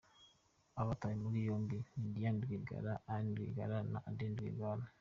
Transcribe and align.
Abatawe 0.81 1.15
muri 1.23 1.39
yombi 1.47 1.77
ni 1.97 2.07
Diane 2.15 2.39
Rwigara, 2.45 2.93
Anne 3.13 3.29
Rwigara 3.37 3.77
na 3.91 3.99
Adeline 4.09 4.37
Rwigara. 4.41 4.83